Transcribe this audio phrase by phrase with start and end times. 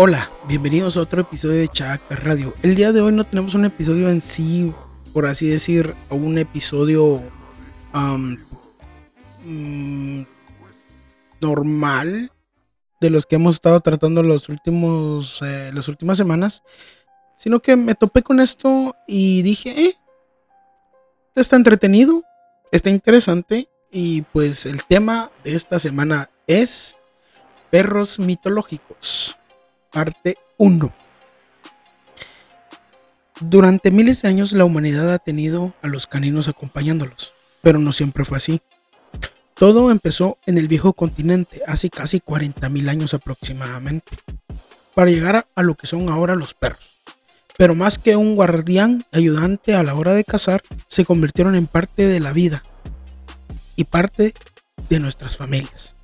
[0.00, 2.54] Hola, bienvenidos a otro episodio de Chaca Radio.
[2.62, 4.72] El día de hoy no tenemos un episodio en sí,
[5.12, 7.20] por así decir, un episodio
[9.44, 10.22] mm,
[11.40, 12.30] normal
[13.00, 16.62] de los que hemos estado tratando los últimos, eh, las últimas semanas,
[17.36, 19.96] sino que me topé con esto y dije, eh,
[21.34, 22.22] está entretenido,
[22.70, 26.96] está interesante y pues el tema de esta semana es
[27.72, 29.37] perros mitológicos
[29.92, 30.92] parte 1.
[33.40, 38.24] Durante miles de años la humanidad ha tenido a los caninos acompañándolos, pero no siempre
[38.24, 38.60] fue así.
[39.54, 44.16] Todo empezó en el viejo continente hace casi 40.000 años aproximadamente,
[44.94, 46.90] para llegar a lo que son ahora los perros.
[47.56, 52.06] Pero más que un guardián ayudante a la hora de cazar, se convirtieron en parte
[52.06, 52.62] de la vida
[53.74, 54.32] y parte
[54.88, 55.96] de nuestras familias.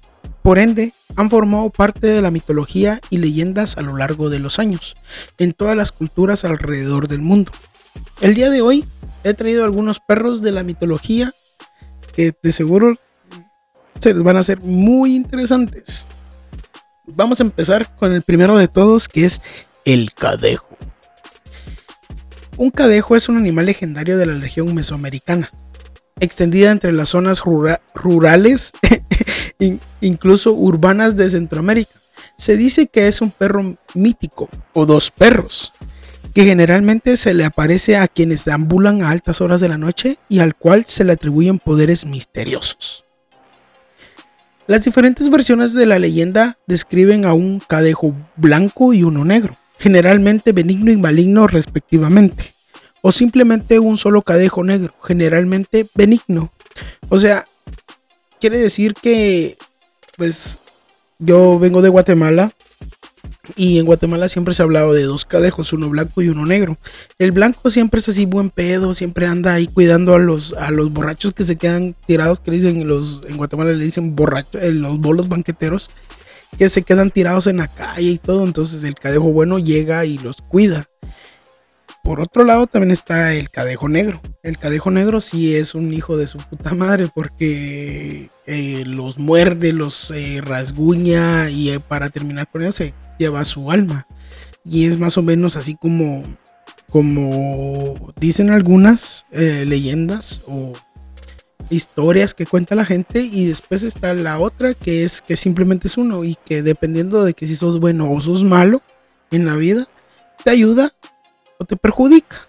[0.44, 4.58] Por ende, han formado parte de la mitología y leyendas a lo largo de los
[4.58, 4.94] años,
[5.38, 7.50] en todas las culturas alrededor del mundo.
[8.20, 8.84] El día de hoy
[9.24, 11.32] he traído algunos perros de la mitología
[12.14, 12.94] que de seguro
[14.00, 16.04] se les van a hacer muy interesantes.
[17.06, 19.41] Vamos a empezar con el primero de todos, que es
[19.86, 20.76] el cadejo.
[22.58, 25.50] Un cadejo es un animal legendario de la región mesoamericana,
[26.20, 27.41] extendida entre las zonas
[27.94, 28.72] rurales
[30.00, 31.92] incluso urbanas de Centroamérica.
[32.36, 35.72] Se dice que es un perro mítico o dos perros,
[36.34, 40.41] que generalmente se le aparece a quienes deambulan a altas horas de la noche y
[40.41, 43.05] al cual se le atribuyen poderes misteriosos.
[44.66, 50.52] Las diferentes versiones de la leyenda describen a un cadejo blanco y uno negro, generalmente
[50.52, 52.55] benigno y maligno respectivamente,
[53.02, 56.50] o simplemente un solo cadejo negro, generalmente benigno.
[57.10, 57.44] O sea,
[58.45, 59.56] quiere decir que,
[60.19, 60.59] pues,
[61.19, 62.53] yo vengo de Guatemala
[63.56, 66.77] y en Guatemala siempre se ha hablado de dos cadejos, uno blanco y uno negro.
[67.19, 70.93] El blanco siempre es así buen pedo, siempre anda ahí cuidando a los, a los
[70.93, 75.00] borrachos que se quedan tirados, que dicen los, en Guatemala le dicen borrachos, eh, los
[75.00, 75.88] bolos banqueteros,
[76.59, 78.44] que se quedan tirados en la calle y todo.
[78.44, 80.91] Entonces el cadejo bueno llega y los cuida.
[82.04, 84.20] Por otro lado también está el cadejo negro.
[84.42, 89.72] El cadejo negro sí es un hijo de su puta madre porque eh, los muerde,
[89.72, 94.06] los eh, rasguña y eh, para terminar con eso se lleva su alma.
[94.66, 96.25] Y es más o menos así como,
[96.91, 100.75] como dicen algunas leyendas o
[101.71, 105.97] historias que cuenta la gente y después está la otra que es que simplemente es
[105.97, 108.82] uno y que dependiendo de que si sos bueno o sos malo
[109.31, 109.88] en la vida,
[110.44, 110.92] te ayuda
[111.64, 112.48] te perjudica.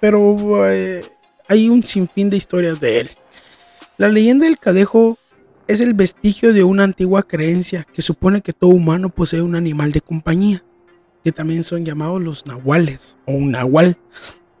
[0.00, 1.04] Pero eh,
[1.48, 3.10] hay un sinfín de historias de él.
[3.98, 5.18] La leyenda del cadejo
[5.66, 9.92] es el vestigio de una antigua creencia que supone que todo humano posee un animal
[9.92, 10.64] de compañía,
[11.22, 13.98] que también son llamados los nahuales o un nahual.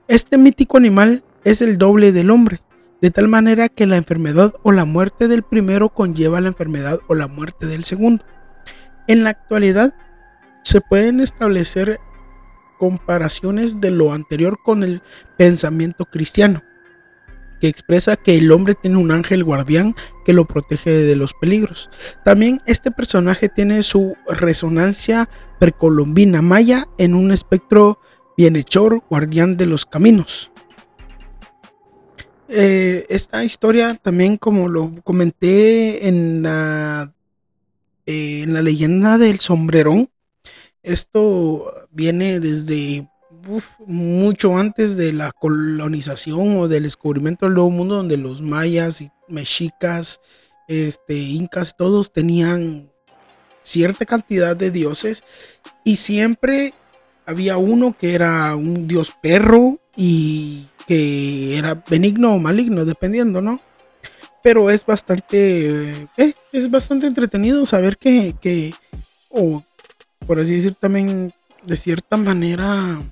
[0.08, 2.60] Este mítico animal es el doble del hombre,
[3.00, 7.14] de tal manera que la enfermedad o la muerte del primero conlleva la enfermedad o
[7.14, 8.24] la muerte del segundo.
[9.06, 9.94] En la actualidad
[10.62, 11.98] se pueden establecer
[12.80, 15.02] comparaciones de lo anterior con el
[15.36, 16.62] pensamiento cristiano,
[17.60, 21.90] que expresa que el hombre tiene un ángel guardián que lo protege de los peligros.
[22.24, 27.98] También este personaje tiene su resonancia precolombina maya en un espectro
[28.34, 30.50] bienhechor, guardián de los caminos.
[32.48, 37.12] Eh, esta historia también, como lo comenté en la,
[38.06, 40.08] eh, en la leyenda del sombrerón,
[40.82, 43.08] esto viene desde
[43.86, 49.10] mucho antes de la colonización o del descubrimiento del nuevo mundo, donde los mayas y
[49.28, 50.20] mexicas,
[50.68, 52.90] este, incas, todos tenían
[53.62, 55.22] cierta cantidad de dioses
[55.84, 56.74] y siempre
[57.26, 63.60] había uno que era un dios perro y que era benigno o maligno, dependiendo, ¿no?
[64.42, 68.74] Pero es bastante, eh, es bastante entretenido saber que, que
[69.28, 69.62] o
[70.26, 71.32] por así decir, también
[71.62, 73.02] de cierta manera,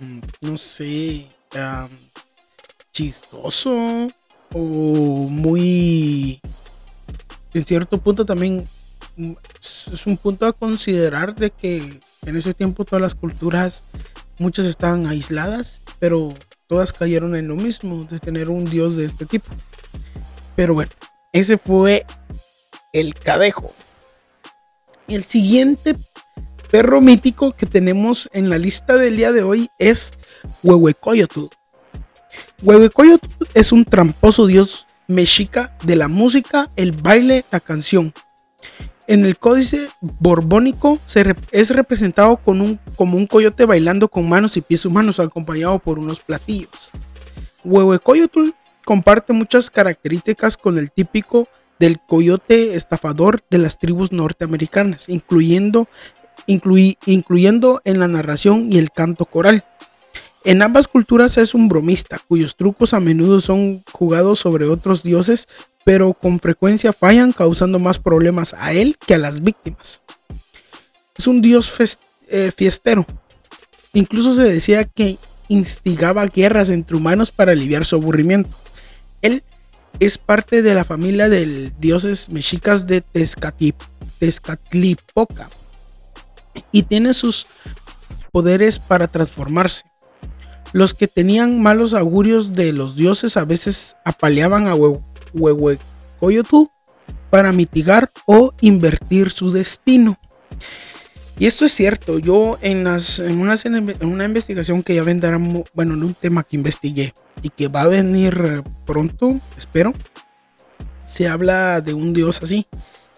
[0.00, 1.28] mm, no sé,
[2.92, 4.08] chistoso
[4.52, 6.40] o muy,
[7.52, 8.66] en cierto punto también
[9.16, 13.84] mm, es un punto a considerar de que en ese tiempo todas las culturas,
[14.38, 16.34] muchas estaban aisladas, pero
[16.66, 19.48] todas cayeron en lo mismo, de tener un dios de este tipo.
[20.56, 20.90] Pero bueno,
[21.32, 22.06] ese fue
[22.92, 23.72] el cadejo.
[25.06, 25.96] El siguiente
[26.70, 30.12] perro mítico que tenemos en la lista del día de hoy es
[30.62, 31.46] Huehuecoyotl.
[32.62, 38.12] Huehuecoyotl es un tramposo dios mexica de la música, el baile, la canción.
[39.06, 44.56] En el códice borbónico se es representado con un, como un coyote bailando con manos
[44.56, 46.90] y pies humanos acompañado por unos platillos.
[47.64, 48.50] Huehuecoyotl
[48.84, 55.88] comparte muchas características con el típico del coyote estafador de las tribus norteamericanas, incluyendo,
[56.46, 59.64] incluyendo en la narración y el canto coral.
[60.44, 65.48] En ambas culturas es un bromista, cuyos trucos a menudo son jugados sobre otros dioses,
[65.84, 70.02] pero con frecuencia fallan, causando más problemas a él que a las víctimas.
[71.16, 71.72] Es un dios
[72.28, 73.06] eh, fiestero.
[73.94, 75.16] Incluso se decía que
[75.48, 78.50] instigaba guerras entre humanos para aliviar su aburrimiento.
[79.22, 79.42] Él
[79.98, 83.00] es parte de la familia de dioses mexicas de
[84.18, 85.48] Tezcatlipoca
[86.72, 87.46] y tiene sus
[88.32, 89.84] poderes para transformarse.
[90.72, 96.64] Los que tenían malos augurios de los dioses a veces apaleaban a Huehuecoyotl
[97.30, 100.18] para mitigar o invertir su destino.
[101.38, 105.36] Y esto es cierto, yo en, una, en una investigación que ya vendrá,
[105.74, 107.12] bueno, en un tema que investigué
[107.42, 109.92] y que va a venir pronto, espero,
[111.04, 112.66] se habla de un dios así,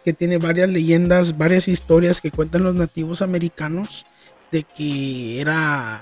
[0.06, 4.06] que tiene varias leyendas, varias historias que cuentan los nativos americanos
[4.52, 6.00] de que era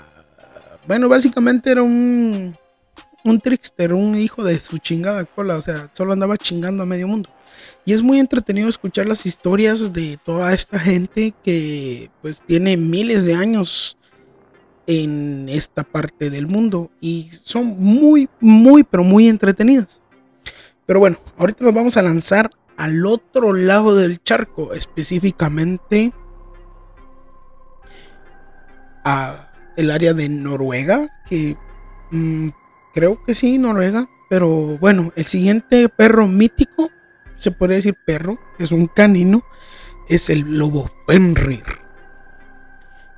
[0.85, 2.55] bueno, básicamente era un,
[3.23, 7.07] un trickster, un hijo de su chingada cola, o sea, solo andaba chingando a medio
[7.07, 7.31] mundo.
[7.83, 13.25] Y es muy entretenido escuchar las historias de toda esta gente que pues tiene miles
[13.25, 13.97] de años
[14.85, 19.99] en esta parte del mundo y son muy, muy, pero muy entretenidas.
[20.85, 26.13] Pero bueno, ahorita nos vamos a lanzar al otro lado del charco, específicamente
[29.03, 31.57] a el área de Noruega, que
[32.11, 32.49] mm,
[32.93, 34.09] creo que sí, Noruega.
[34.29, 36.89] Pero bueno, el siguiente perro mítico,
[37.37, 39.43] se puede decir perro, es un canino,
[40.09, 41.63] es el lobo Fenrir.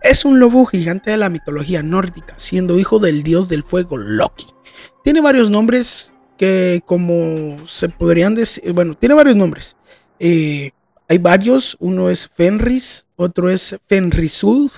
[0.01, 4.47] Es un lobo gigante de la mitología nórdica, siendo hijo del dios del fuego Loki.
[5.03, 9.75] Tiene varios nombres que como se podrían decir, bueno, tiene varios nombres.
[10.19, 10.71] Eh,
[11.09, 14.71] hay varios, uno es Fenris, otro es Fenrisul,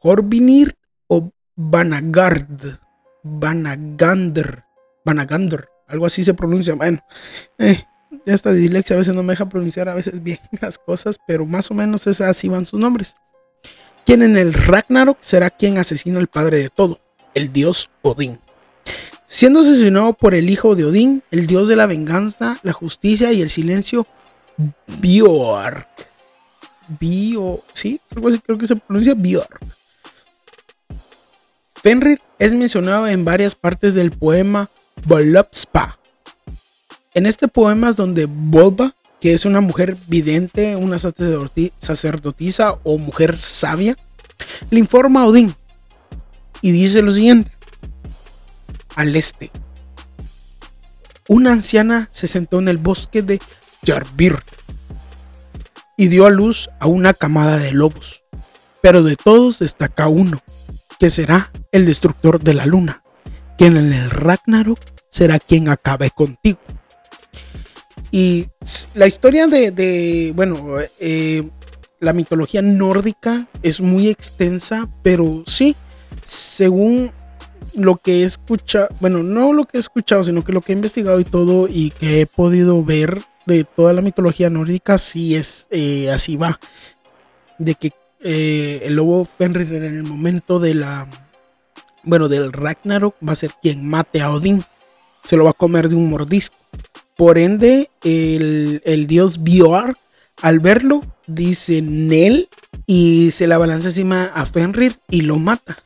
[0.00, 0.74] Horvinir
[1.06, 2.78] o Vanagard.
[3.22, 4.64] Vanagander.
[5.04, 5.68] Vanagander.
[5.86, 6.74] Algo así se pronuncia.
[6.74, 6.98] Bueno,
[7.58, 7.82] eh,
[8.26, 11.70] esta dislexia a veces no me deja pronunciar a veces bien las cosas, pero más
[11.70, 13.16] o menos es así van sus nombres.
[14.04, 17.00] Quien en el Ragnarok será quien asesina al padre de todo,
[17.34, 18.38] el dios Odín.
[19.30, 23.42] Siendo asesinado por el hijo de Odín, el dios de la venganza, la justicia y
[23.42, 24.06] el silencio,
[25.00, 25.86] Bjork.
[26.98, 29.60] Bio, sí, algo así creo que se pronuncia Bjork.
[31.82, 34.70] Fenrir es mencionado en varias partes del poema
[35.04, 35.98] Volupspa.
[37.12, 43.36] En este poema es donde Volva, que es una mujer vidente, una sacerdotisa o mujer
[43.36, 43.94] sabia,
[44.70, 45.54] le informa a Odín
[46.62, 47.57] y dice lo siguiente.
[48.98, 49.52] Al este,
[51.28, 53.38] una anciana se sentó en el bosque de
[53.86, 54.40] Jarvir
[55.96, 58.24] y dio a luz a una camada de lobos,
[58.82, 60.42] pero de todos destaca uno,
[60.98, 63.04] que será el destructor de la luna,
[63.56, 66.58] quien en el Ragnarok será quien acabe contigo.
[68.10, 68.48] Y
[68.94, 71.48] la historia de, bueno, eh,
[72.00, 75.76] la mitología nórdica es muy extensa, pero sí,
[76.24, 77.12] según
[77.74, 80.76] lo que he escuchado, bueno, no lo que he escuchado, sino que lo que he
[80.76, 85.68] investigado y todo y que he podido ver de toda la mitología nórdica, sí es
[85.70, 86.60] eh, así va.
[87.58, 91.08] De que eh, el lobo Fenrir en el momento de la,
[92.02, 94.64] bueno, del Ragnarok va a ser quien mate a Odín.
[95.24, 96.56] Se lo va a comer de un mordisco.
[97.16, 99.98] Por ende, el, dios Björk,
[100.40, 102.48] al verlo, dice Nel
[102.86, 105.78] y se la balanza encima a Fenrir y lo mata.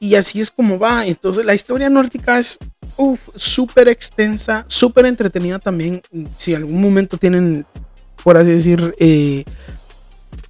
[0.00, 1.06] Y así es como va.
[1.06, 2.58] Entonces, la historia nórdica es
[3.36, 6.02] súper extensa, súper entretenida también.
[6.36, 7.66] Si algún momento tienen,
[8.24, 9.44] por así decir, eh,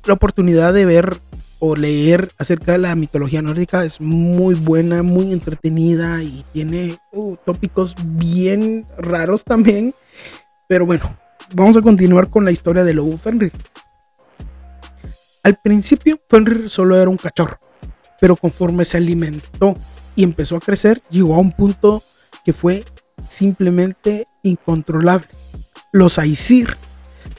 [0.06, 1.20] la oportunidad de ver
[1.58, 7.36] o leer acerca de la mitología nórdica es muy buena, muy entretenida y tiene uh,
[7.44, 9.92] tópicos bien raros también.
[10.68, 11.18] Pero bueno,
[11.54, 13.52] vamos a continuar con la historia de Lobo Fenrir.
[15.42, 17.59] Al principio, Fenrir solo era un cachorro,
[18.20, 19.74] pero conforme se alimentó
[20.14, 22.02] y empezó a crecer, llegó a un punto
[22.44, 22.84] que fue
[23.28, 25.28] simplemente incontrolable.
[25.92, 26.76] Los Aesir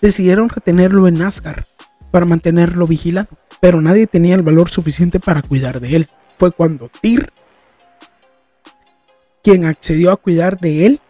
[0.02, 1.64] decidieron retenerlo en Asgard
[2.10, 3.30] para mantenerlo vigilado,
[3.62, 6.10] pero nadie tenía el valor suficiente para cuidar de él.
[6.38, 7.32] Fue cuando Tyr,
[9.44, 11.02] quien accedió a cuidar de él,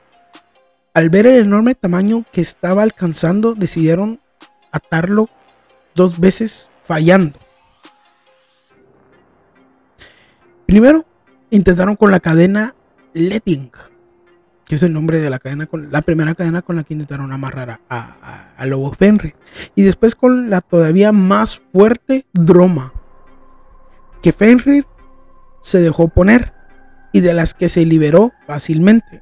[0.94, 4.20] al ver el enorme tamaño que estaba alcanzando, decidieron
[4.72, 5.30] atarlo
[5.96, 7.40] dos veces fallando.
[10.72, 11.06] Primero,
[11.50, 12.76] intentaron con la cadena
[13.14, 13.72] Letting,
[14.64, 17.34] que es el nombre de la cadena, con la primera cadena con la que intentaron
[17.34, 19.36] amarrar a, a, Lobo Fenrir.
[19.76, 22.94] Y después con la todavía más fuerte Droma,
[24.22, 24.86] que Fenrir
[25.62, 26.54] se dejó poner
[27.12, 29.22] y de las que se liberó fácilmente.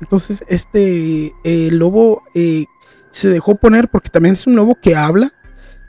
[0.00, 1.34] Entonces, este
[1.70, 2.64] lobo eh,
[3.10, 5.34] se dejó poner porque también es un lobo que habla.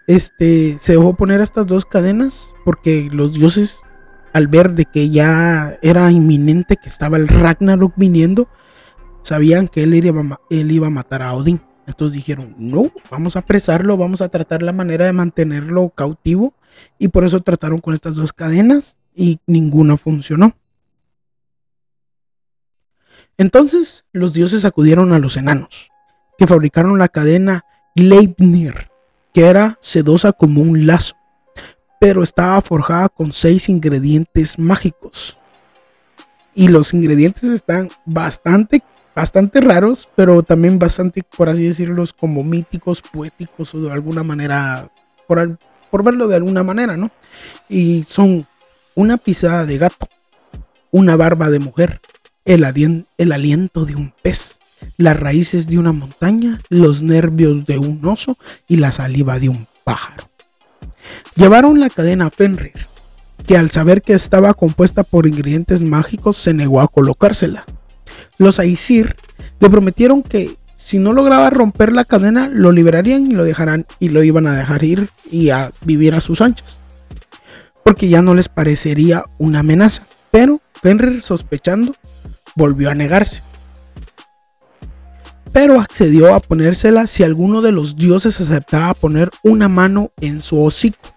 [0.08, 3.84] Este se dejó poner estas dos cadenas porque los dioses,
[4.33, 8.48] al ver de que ya era inminente que estaba el Ragnarok viniendo,
[9.24, 11.62] sabían que él iba, a matar a Odín.
[11.88, 16.53] Entonces dijeron, no, vamos a apresarlo, vamos a tratar la manera de mantenerlo cautivo.
[16.98, 20.53] Y por eso trataron con estas dos cadenas y ninguna funcionó.
[23.38, 25.89] Entonces los dioses acudieron a los enanos,
[26.38, 27.63] que fabricaron la cadena
[27.95, 28.89] Gleipnir,
[29.33, 31.15] que era sedosa como un lazo,
[32.00, 35.38] pero estaba forjada con seis ingredientes mágicos.
[36.56, 38.82] Y los ingredientes están bastante,
[39.15, 44.89] bastante raros, pero también bastante, por así decirlo, como míticos, poéticos o de alguna manera,
[45.27, 45.60] por,
[45.91, 47.12] por verlo de alguna manera, ¿no?
[47.68, 48.48] Y son
[48.96, 50.08] una pisada de gato,
[50.91, 52.01] una barba de mujer,
[52.46, 54.60] el, el aliento de un pez,
[54.98, 58.38] las raíces de una montaña, los nervios de un oso
[58.68, 60.28] y la saliva de un pájaro.
[61.35, 62.73] Llevaron la cadena a Fenrir,
[63.47, 67.65] que al saber que estaba compuesta por ingredientes mágicos se negó a colocársela.
[68.37, 69.15] Los Aesir
[69.59, 74.09] le prometieron que si no lograba romper la cadena lo liberarían y lo dejarán y
[74.09, 76.79] lo iban a dejar ir y a vivir a sus anchas,
[77.83, 80.03] porque ya no les parecería una amenaza.
[80.31, 81.93] Pero Fenrir sospechando
[82.55, 83.41] volvió a negarse.
[85.51, 90.63] Pero accedió a ponérsela si alguno de los dioses aceptaba poner una mano en su
[90.63, 91.15] hocico.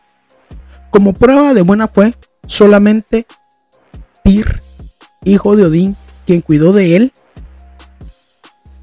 [0.90, 2.14] Como prueba de buena fe,
[2.46, 3.26] solamente
[4.24, 4.60] Tyr,
[5.24, 5.96] hijo de Odín,
[6.26, 7.12] quien cuidó de él,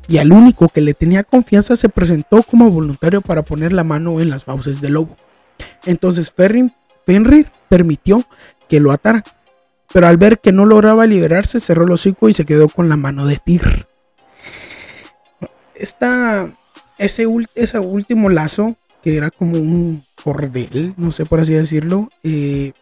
[0.07, 4.21] y al único que le tenía confianza se presentó como voluntario para poner la mano
[4.21, 5.15] en las fauces del lobo.
[5.85, 6.33] Entonces
[7.05, 8.23] Fenrir permitió
[8.67, 9.23] que lo ataran
[9.91, 12.97] pero al ver que no lograba liberarse, cerró el hocico y se quedó con la
[12.97, 13.87] mano de Tyr.
[15.79, 16.51] Esta,
[16.97, 22.73] ese, ese último lazo, que era como un cordel, no sé por así decirlo, eh,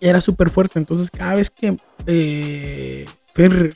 [0.00, 0.78] era súper fuerte.
[0.78, 3.06] Entonces, cada vez que eh,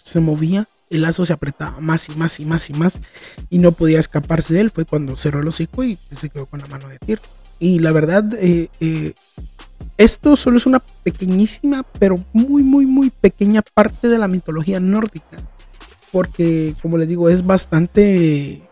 [0.03, 3.01] se movía, el lazo se apretaba más y más y más y más
[3.51, 4.71] y no podía escaparse de él.
[4.71, 7.21] Fue cuando cerró el hocico y se quedó con la mano de Tyr.
[7.59, 9.15] Y la verdad, eh, eh
[9.99, 15.39] esto solo es una pequeñísima, pero muy, muy, muy pequeña parte de la mitología nórdica.
[16.13, 18.63] Porque, como les digo, es bastante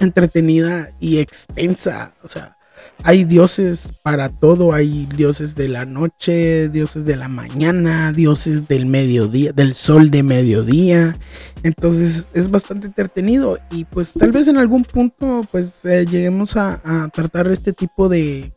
[0.00, 2.12] entretenida y extensa.
[2.22, 2.56] O sea,
[3.04, 4.72] hay dioses para todo.
[4.72, 10.22] Hay dioses de la noche, dioses de la mañana, dioses del mediodía, del sol de
[10.22, 11.16] mediodía.
[11.62, 13.58] Entonces es bastante entretenido.
[13.70, 18.08] Y pues tal vez en algún punto pues eh, lleguemos a, a tratar este tipo
[18.08, 18.52] de,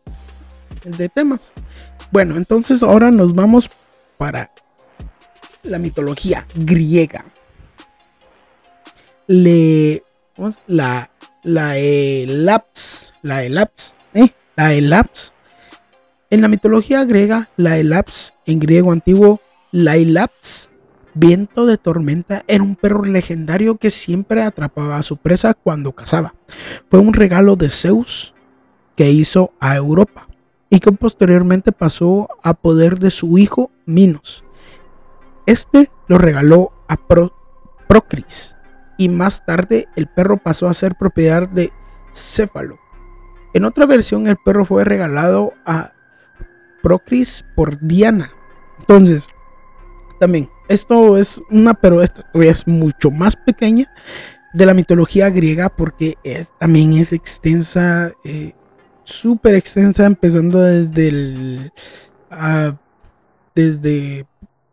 [0.98, 1.52] de temas.
[2.12, 3.70] Bueno, entonces ahora nos vamos
[4.18, 4.52] para
[5.64, 7.26] la mitología griega.
[9.28, 10.04] Le,
[10.68, 11.10] la,
[11.44, 14.30] la Elaps, la Elaps, ¿eh?
[14.56, 15.34] la Elaps.
[16.30, 19.42] En la mitología griega, la Elaps, en griego antiguo,
[19.72, 20.70] la Elaps,
[21.14, 26.36] viento de tormenta, era un perro legendario que siempre atrapaba a su presa cuando cazaba.
[26.90, 28.34] Fue un regalo de Zeus
[28.96, 30.28] que hizo a Europa
[30.70, 34.44] y que posteriormente pasó a poder de su hijo Minos.
[35.46, 36.98] Este lo regaló a
[37.88, 38.55] Procris
[38.98, 41.72] y más tarde el perro pasó a ser propiedad de
[42.14, 42.80] Céfalo.
[43.54, 45.94] En otra versión el perro fue regalado a
[46.82, 48.32] Procris por Diana.
[48.80, 49.28] Entonces,
[50.20, 53.92] también, esto es una, pero esta es mucho más pequeña
[54.54, 58.14] de la mitología griega porque es, también es extensa.
[58.24, 58.54] Eh,
[59.04, 61.72] súper extensa, empezando desde el.
[62.32, 62.76] Ah,
[63.54, 64.26] desde.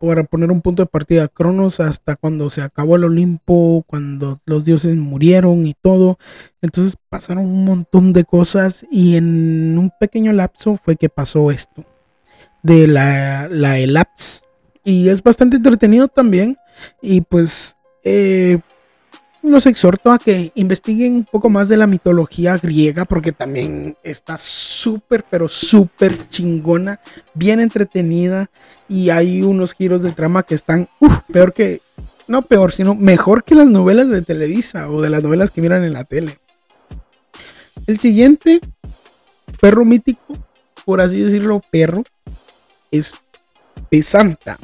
[0.05, 4.65] Para poner un punto de partida, Cronos hasta cuando se acabó el Olimpo, cuando los
[4.65, 6.17] dioses murieron y todo.
[6.61, 11.85] Entonces pasaron un montón de cosas y en un pequeño lapso fue que pasó esto.
[12.63, 14.43] De la, la Elaps.
[14.83, 16.57] Y es bastante entretenido también.
[17.01, 18.59] Y pues eh,
[19.43, 24.37] los exhorto a que investiguen un poco más de la mitología griega porque también está
[24.37, 27.01] súper, pero súper chingona,
[27.33, 28.49] bien entretenida
[28.87, 30.87] y hay unos giros de trama que están
[31.31, 31.81] peor que,
[32.27, 35.83] no peor, sino mejor que las novelas de Televisa o de las novelas que miran
[35.83, 36.39] en la tele.
[37.85, 38.61] El siguiente
[39.59, 40.37] perro mítico,
[40.85, 42.03] por así decirlo, perro,
[42.91, 43.15] es
[43.89, 44.57] pesanta.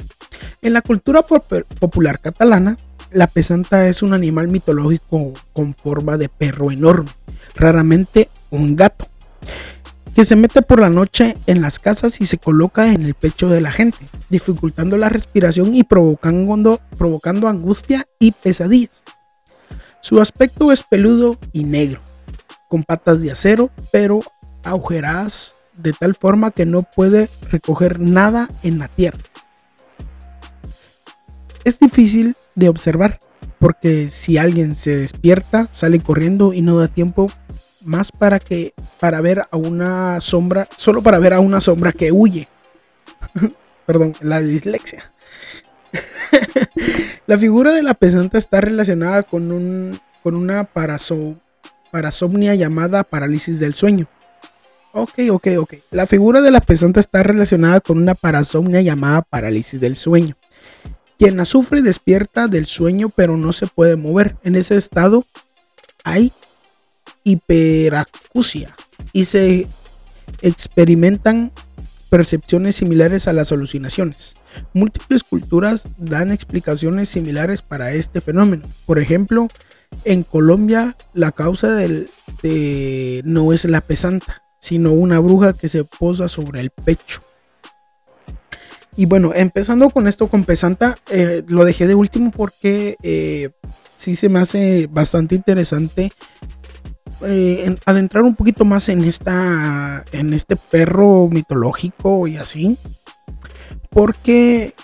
[0.62, 2.76] En la cultura popular catalana,
[3.12, 7.10] la pesanta es un animal mitológico con forma de perro enorme,
[7.54, 9.06] raramente un gato,
[10.14, 13.48] que se mete por la noche en las casas y se coloca en el pecho
[13.48, 13.98] de la gente,
[14.28, 16.80] dificultando la respiración y provocando,
[17.48, 19.02] angustia y pesadillas.
[20.00, 22.00] Su aspecto es peludo y negro,
[22.68, 24.20] con patas de acero, pero
[24.62, 29.18] agujeradas de tal forma que no puede recoger nada en la tierra.
[31.64, 33.18] Es difícil de observar,
[33.58, 37.26] porque si alguien se despierta, sale corriendo y no da tiempo
[37.84, 42.12] más para que para ver a una sombra, solo para ver a una sombra que
[42.12, 42.46] huye.
[43.86, 45.12] Perdón, la dislexia.
[47.26, 53.74] la figura de la pesanta está relacionada con, un, con una parasomnia llamada parálisis del
[53.74, 54.06] sueño.
[54.92, 55.74] Ok, ok, ok.
[55.90, 60.36] La figura de la pesanta está relacionada con una parasomnia llamada parálisis del sueño.
[61.20, 64.36] Quien la sufre despierta del sueño pero no se puede mover.
[64.42, 65.26] En ese estado
[66.02, 66.32] hay
[67.24, 68.74] hiperacusia
[69.12, 69.66] y se
[70.40, 71.52] experimentan
[72.08, 74.32] percepciones similares a las alucinaciones.
[74.72, 78.62] Múltiples culturas dan explicaciones similares para este fenómeno.
[78.86, 79.48] Por ejemplo,
[80.06, 82.08] en Colombia la causa del,
[82.42, 87.20] de, no es la pesanta, sino una bruja que se posa sobre el pecho.
[88.96, 93.50] Y bueno, empezando con esto con Pesanta, eh, lo dejé de último porque eh,
[93.94, 96.12] sí se me hace bastante interesante
[97.22, 102.76] eh, adentrar un poquito más en esta en este perro mitológico y así.
[103.90, 104.74] Porque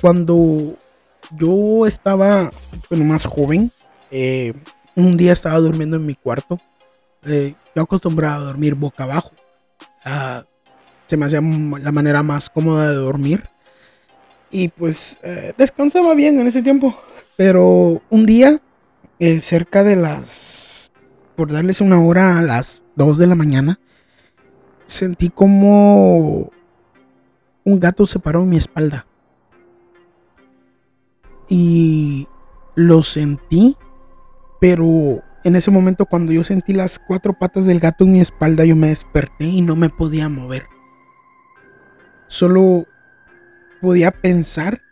[0.00, 0.76] cuando
[1.36, 2.50] yo estaba
[2.90, 3.70] bueno, más joven
[4.94, 6.60] un día estaba durmiendo en mi cuarto
[7.24, 9.32] yo acostumbraba a dormir boca abajo
[11.12, 13.44] se me hacía la manera más cómoda de dormir.
[14.50, 16.98] Y pues eh, descansaba bien en ese tiempo.
[17.36, 18.62] Pero un día,
[19.18, 20.90] eh, cerca de las,
[21.36, 23.78] por darles una hora a las 2 de la mañana,
[24.86, 26.50] sentí como
[27.62, 29.04] un gato se paró en mi espalda.
[31.46, 32.26] Y
[32.74, 33.76] lo sentí,
[34.62, 38.64] pero en ese momento cuando yo sentí las cuatro patas del gato en mi espalda,
[38.64, 40.71] yo me desperté y no me podía mover
[42.42, 42.88] solo
[43.80, 44.82] podía pensar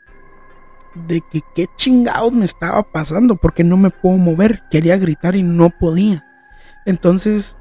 [0.95, 4.63] de que qué chingados me estaba pasando porque no me puedo mover.
[4.71, 6.25] Quería gritar y no podía.
[6.87, 7.59] Entonces,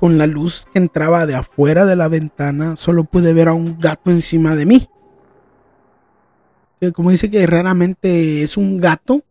[0.00, 3.78] con la luz que entraba de afuera de la ventana, solo pude ver a un
[3.78, 4.88] gato encima de mí.
[6.92, 9.22] Como dice que raramente es un gato,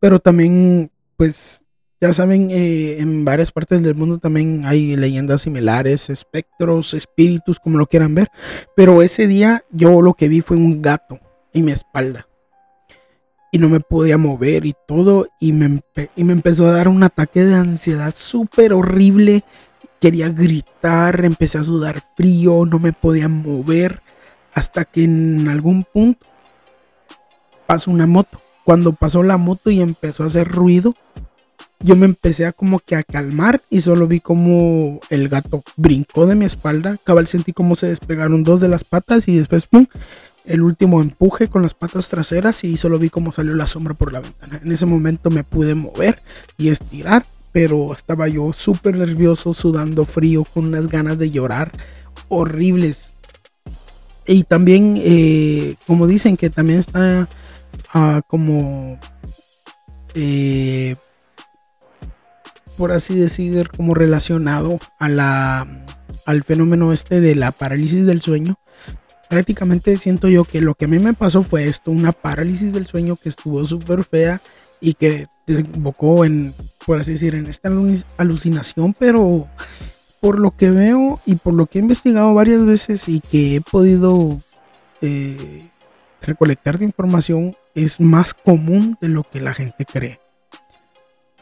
[0.00, 1.63] pero también pues
[2.04, 7.78] ya saben, eh, en varias partes del mundo también hay leyendas similares, espectros, espíritus, como
[7.78, 8.28] lo quieran ver.
[8.76, 11.18] Pero ese día yo lo que vi fue un gato
[11.54, 12.28] en mi espalda.
[13.50, 15.28] Y no me podía mover y todo.
[15.40, 15.80] Y me,
[16.14, 19.42] y me empezó a dar un ataque de ansiedad súper horrible.
[19.98, 24.02] Quería gritar, empecé a sudar frío, no me podía mover.
[24.52, 26.26] Hasta que en algún punto
[27.66, 28.42] pasó una moto.
[28.62, 30.94] Cuando pasó la moto y empezó a hacer ruido,
[31.84, 36.24] yo me empecé a como que a calmar y solo vi como el gato brincó
[36.24, 36.96] de mi espalda.
[37.04, 39.86] Cabal sentí como se despegaron dos de las patas y después pum,
[40.46, 44.14] el último empuje con las patas traseras y solo vi cómo salió la sombra por
[44.14, 44.62] la ventana.
[44.64, 46.22] En ese momento me pude mover
[46.56, 51.70] y estirar, pero estaba yo súper nervioso, sudando frío, con unas ganas de llorar
[52.28, 53.12] horribles.
[54.26, 57.28] Y también, eh, como dicen que también está
[57.92, 58.98] ah, como...
[60.14, 60.96] Eh,
[62.76, 65.66] por así decir, como relacionado a la,
[66.26, 68.56] al fenómeno este de la parálisis del sueño.
[69.28, 72.86] Prácticamente siento yo que lo que a mí me pasó fue esto, una parálisis del
[72.86, 74.40] sueño que estuvo súper fea
[74.80, 76.52] y que desembocó en,
[76.86, 77.70] por así decir, en esta
[78.18, 79.48] alucinación, pero
[80.20, 83.60] por lo que veo y por lo que he investigado varias veces y que he
[83.60, 84.40] podido
[85.00, 85.68] eh,
[86.22, 90.20] recolectar de información, es más común de lo que la gente cree.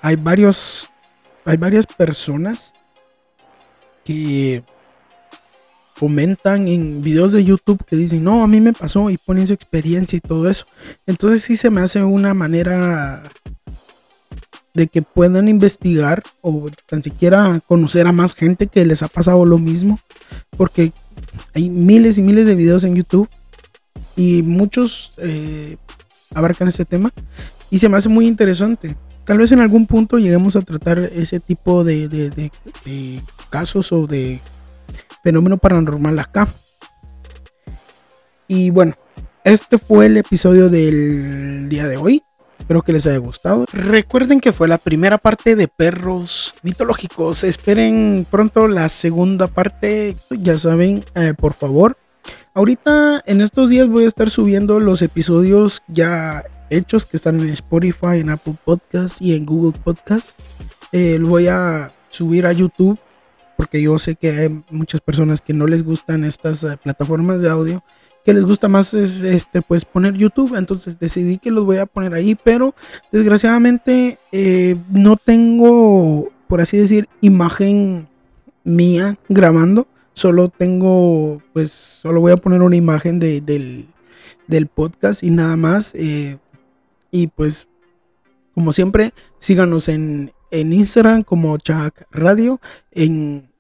[0.01, 0.92] Hay varios
[1.45, 2.73] hay varias personas
[4.05, 4.63] que
[5.99, 9.53] comentan en videos de YouTube que dicen, no, a mí me pasó y ponen su
[9.53, 10.65] experiencia y todo eso.
[11.07, 13.23] Entonces sí se me hace una manera
[14.75, 19.45] de que puedan investigar o tan siquiera conocer a más gente que les ha pasado
[19.45, 20.01] lo mismo.
[20.57, 20.93] Porque
[21.55, 23.29] hay miles y miles de videos en YouTube
[24.17, 25.77] y muchos eh,
[26.35, 27.13] abarcan este tema.
[27.71, 31.41] Y se me hace muy interesante tal vez en algún punto lleguemos a tratar ese
[31.41, 34.41] tipo de, de casos o de
[35.23, 36.49] fenómeno paranormal acá.
[38.49, 38.95] Y bueno,
[39.45, 42.23] este fue el episodio del día de hoy.
[42.59, 43.67] Espero que les haya gustado.
[43.73, 47.43] Recuerden que fue la primera parte de perros mitológicos.
[47.43, 50.15] Esperen pronto la segunda parte.
[50.31, 51.97] Ya saben, eh, por favor.
[52.55, 57.49] Ahorita en estos días voy a estar subiendo los episodios ya hechos que están en
[57.49, 60.29] Spotify, en Apple Podcast y en Google Podcast.
[60.93, 62.99] Eh, lo voy a subir a YouTube
[63.57, 67.49] porque yo sé que hay muchas personas que no les gustan estas eh, plataformas de
[67.49, 67.83] audio
[68.23, 71.87] que les gusta más es este pues poner YouTube entonces decidí que los voy a
[71.87, 72.75] poner ahí pero
[73.11, 78.09] desgraciadamente eh, no tengo por así decir imagen
[78.63, 83.87] mía grabando solo tengo pues solo voy a poner una imagen de, del,
[84.47, 86.39] del, podcast y nada más eh,
[87.11, 87.69] y pues
[88.55, 93.51] como siempre síganos en, en Instagram como Chac Radio en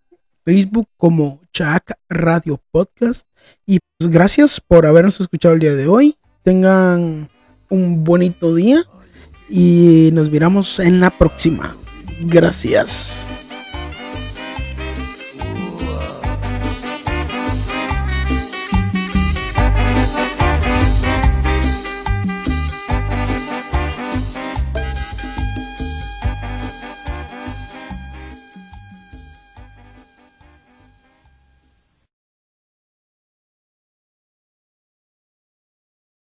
[0.44, 3.26] Facebook como Chac Radio Podcast
[3.66, 6.16] y pues gracias por habernos escuchado el día de hoy.
[6.42, 7.28] Tengan
[7.68, 8.84] un bonito día
[9.48, 11.76] y nos miramos en la próxima.
[12.22, 13.26] Gracias.